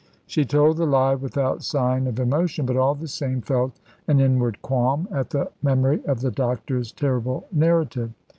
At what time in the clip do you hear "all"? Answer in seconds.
2.75-2.95